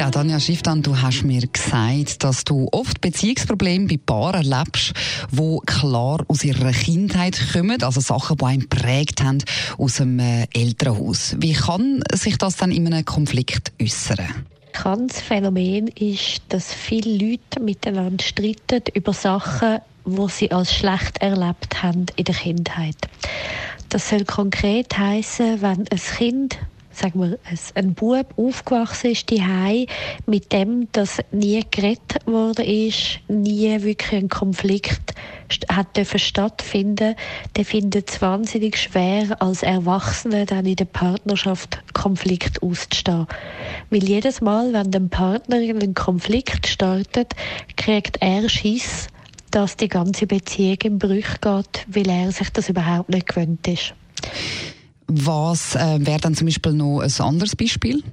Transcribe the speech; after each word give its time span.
Ja, 0.00 0.10
Danja 0.10 0.40
Schifftan, 0.40 0.80
du 0.80 0.98
hast 0.98 1.24
mir 1.24 1.46
gesagt, 1.46 2.24
dass 2.24 2.44
du 2.44 2.68
oft 2.72 3.02
Beziehungsprobleme 3.02 3.86
bei 3.86 3.98
Paaren 3.98 4.50
erlebst, 4.50 4.94
die 5.30 5.58
klar 5.66 6.24
aus 6.26 6.42
ihrer 6.42 6.72
Kindheit 6.72 7.38
kommen, 7.52 7.82
also 7.82 8.00
Sachen, 8.00 8.38
die 8.38 8.44
einen 8.46 8.66
prägt 8.66 9.22
haben 9.22 9.44
aus 9.76 10.00
einem 10.00 10.18
äh, 10.20 10.46
Elternhaus. 10.54 11.36
Wie 11.38 11.52
kann 11.52 12.02
sich 12.14 12.38
das 12.38 12.56
dann 12.56 12.72
in 12.72 12.86
einem 12.86 13.04
Konflikt 13.04 13.72
äußern? 13.78 14.46
bekanntes 14.72 15.20
Phänomen 15.20 15.88
ist, 15.88 16.44
dass 16.48 16.72
viele 16.72 17.18
Leute 17.18 17.60
miteinander 17.60 18.24
streiten 18.24 18.80
über 18.94 19.12
Sachen, 19.12 19.80
wo 20.06 20.28
sie 20.28 20.50
als 20.50 20.74
schlecht 20.74 21.18
erlebt 21.20 21.82
haben 21.82 22.06
in 22.16 22.24
der 22.24 22.36
Kindheit. 22.36 22.96
Das 23.90 24.08
soll 24.08 24.24
konkret 24.24 24.96
heißen, 24.96 25.60
wenn 25.60 25.86
ein 25.88 26.00
Kind 26.16 26.58
sagen 27.00 27.20
wir, 27.20 27.38
ein 27.74 27.94
Bub 27.94 28.34
aufgewachsen 28.36 29.12
ist 29.12 29.30
die 29.30 29.86
mit 30.26 30.52
dem, 30.52 30.88
dass 30.92 31.18
nie 31.32 31.64
gerettet 31.70 32.26
worden 32.26 32.64
ist, 32.64 33.20
nie 33.28 33.82
wirklich 33.82 34.12
ein 34.20 34.28
Konflikt 34.28 35.14
hat 35.68 35.96
dürfen 35.96 36.18
stattfinden, 36.18 37.16
der 37.56 37.64
findet 37.64 38.10
es 38.10 38.22
wahnsinnig 38.22 38.76
schwer, 38.76 39.40
als 39.40 39.62
Erwachsene 39.62 40.46
dann 40.46 40.66
in 40.66 40.76
der 40.76 40.84
Partnerschaft 40.84 41.82
Konflikt 41.92 42.62
auszustehen. 42.62 43.26
Weil 43.90 44.04
jedes 44.04 44.40
Mal, 44.40 44.72
wenn 44.72 44.90
der 44.90 45.00
Partner 45.00 45.60
in 45.60 45.82
einen 45.82 45.94
Konflikt 45.94 46.66
startet, 46.66 47.34
kriegt 47.76 48.18
er 48.20 48.48
Schiss, 48.48 49.08
dass 49.50 49.76
die 49.76 49.88
ganze 49.88 50.26
Beziehung 50.26 50.78
in 50.84 50.98
Brüche 50.98 51.38
geht, 51.40 51.86
weil 51.88 52.08
er 52.08 52.30
sich 52.30 52.50
das 52.50 52.68
überhaupt 52.68 53.08
nicht 53.08 53.26
gewöhnt 53.26 53.66
ist. 53.66 53.94
Was 55.12 55.74
äh, 55.74 55.98
wäre 56.06 56.20
dann 56.20 56.36
zum 56.36 56.46
Beispiel 56.46 56.72
noch 56.72 57.00
ein 57.00 57.12
anderes 57.18 57.56
Beispiel? 57.56 58.04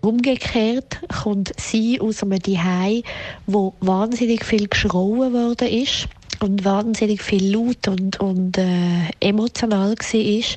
Umgekehrt 0.00 1.00
kommt 1.22 1.52
sie 1.56 2.00
aus 2.00 2.24
einem 2.24 2.42
Zuhause, 2.42 3.02
wo 3.46 3.74
wahnsinnig 3.80 4.44
viel 4.44 4.66
geschrauen 4.66 5.32
worden 5.32 5.68
ist 5.68 6.08
und 6.40 6.64
wahnsinnig 6.64 7.22
viel 7.22 7.54
laut 7.54 7.86
und, 7.86 8.18
und 8.18 8.58
äh, 8.58 9.10
emotional 9.20 9.94
war 9.94 10.56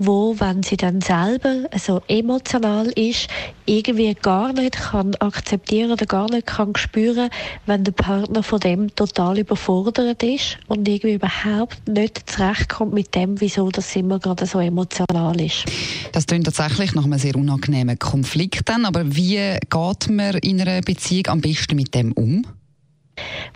wo, 0.00 0.34
wenn 0.38 0.62
sie 0.62 0.78
dann 0.78 1.02
selber 1.02 1.66
so 1.78 2.00
emotional 2.08 2.86
ist, 2.96 3.28
irgendwie 3.66 4.14
gar 4.14 4.52
nicht 4.54 4.72
kann 4.72 5.14
akzeptieren 5.16 5.92
oder 5.92 6.06
gar 6.06 6.28
nicht 6.30 6.46
kann 6.46 6.74
spüren, 6.74 7.28
wenn 7.66 7.84
der 7.84 7.92
Partner 7.92 8.42
von 8.42 8.60
dem 8.60 8.94
total 8.96 9.38
überfordert 9.38 10.22
ist 10.22 10.56
und 10.68 10.88
irgendwie 10.88 11.14
überhaupt 11.14 11.86
nicht 11.86 12.30
zurechtkommt 12.30 12.94
mit 12.94 13.14
dem, 13.14 13.40
wieso 13.42 13.68
das 13.70 13.94
immer 13.94 14.18
gerade 14.18 14.46
so 14.46 14.58
emotional 14.58 15.38
ist. 15.38 15.66
Das 16.12 16.26
klingt 16.26 16.46
tatsächlich 16.46 16.94
nach 16.94 17.04
einem 17.04 17.18
sehr 17.18 17.36
unangenehmen 17.36 17.98
Konflikt 17.98 18.68
dann, 18.70 18.86
aber 18.86 19.14
wie 19.14 19.58
geht 19.68 20.10
man 20.10 20.38
in 20.38 20.62
einer 20.62 20.80
Beziehung 20.80 21.26
am 21.26 21.40
besten 21.42 21.76
mit 21.76 21.94
dem 21.94 22.12
um? 22.12 22.46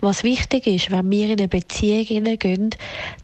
Was 0.01 0.23
wichtig 0.23 0.67
ist, 0.67 0.91
wenn 0.91 1.09
wir 1.09 1.25
in 1.25 1.39
eine 1.39 1.47
Beziehung 1.47 2.03
hineingehen, 2.03 2.71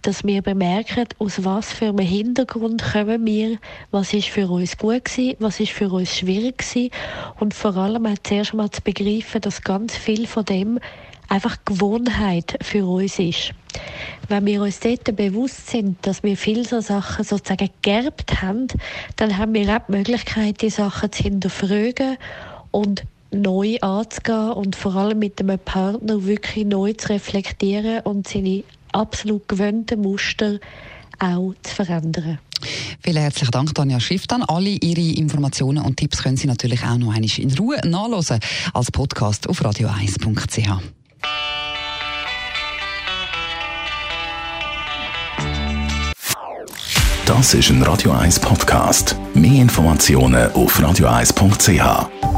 dass 0.02 0.24
wir 0.24 0.42
bemerken, 0.42 1.06
aus 1.20 1.44
was 1.44 1.74
für 1.74 1.88
einem 1.88 2.06
Hintergrund 2.06 2.84
kommen 2.94 3.26
wir, 3.26 3.58
was 3.92 4.14
ist 4.14 4.30
für 4.30 4.48
uns 4.48 4.78
gut 4.78 5.06
gewesen, 5.06 5.36
was 5.40 5.60
ist 5.60 5.72
für 5.72 5.90
uns 5.90 6.18
schwierig 6.18 6.60
gewesen 6.60 6.92
und 7.40 7.54
vor 7.54 7.76
allem 7.76 8.06
auch 8.06 8.18
zuerst 8.24 8.52
einmal 8.52 8.72
zu 8.72 8.82
begreifen, 8.82 9.42
dass 9.42 9.62
ganz 9.62 9.96
viel 9.96 10.28
von 10.28 10.46
dem 10.46 10.80
einfach 11.28 11.58
Gewohnheit 11.66 12.58
für 12.62 12.86
uns 12.86 13.18
ist. 13.20 13.54
Wenn 14.28 14.46
wir 14.46 14.62
uns 14.62 14.80
dort 14.82 15.16
bewusst 15.16 15.70
sind, 15.70 16.06
dass 16.06 16.24
wir 16.24 16.36
viele 16.36 16.66
so 16.66 16.82
Sachen 16.82 17.24
sozusagen 17.24 17.70
geerbt 17.82 18.42
haben, 18.42 18.68
dann 19.16 19.38
haben 19.38 19.54
wir 19.54 19.76
auch 19.76 19.86
die 19.88 19.94
Möglichkeit, 19.94 20.62
die 20.62 20.70
Sachen 20.70 21.12
zu 21.12 21.24
hinterfragen 21.24 22.18
und 22.72 23.04
neu 23.32 23.78
anzugehen 23.82 24.52
und 24.52 24.76
vor 24.76 24.96
allem 24.96 25.20
mit 25.20 25.40
einem 25.40 25.60
Partner 25.60 26.26
wirklich 26.26 26.66
neu 26.66 26.94
zu 26.94 27.10
reflektieren 27.10 28.02
und 28.02 28.28
seine 28.28 28.64
absolut 28.92 29.48
gewöhnten 29.48 30.02
Muster 30.02 30.60
auch 31.20 31.54
zu 31.64 31.76
verändern. 31.76 32.40
Vielen 33.02 33.22
herzlichen 33.22 33.52
Dank, 33.52 33.74
Tanja 33.74 34.00
Schifftan. 34.00 34.44
Alle 34.44 34.70
Ihre 34.70 35.18
Informationen 35.18 35.84
und 35.84 35.98
Tipps 35.98 36.22
können 36.22 36.38
Sie 36.38 36.48
natürlich 36.48 36.84
auch 36.84 36.98
noch 36.98 37.14
einmal 37.14 37.30
in 37.38 37.54
Ruhe 37.58 37.80
nachlesen 37.86 38.40
als 38.74 38.92
Podcast 38.92 39.50
auf 39.50 39.62
radio1.ch. 39.64 40.82
Das 47.26 47.54
ist 47.54 47.70
ein 47.70 47.82
Radio 47.84 48.12
1 48.12 48.40
Podcast. 48.42 49.16
Mehr 49.34 49.62
Informationen 49.62 50.52
auf 50.52 50.78
radio1.ch. 50.80 52.31